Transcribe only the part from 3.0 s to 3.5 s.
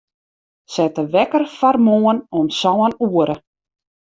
oere.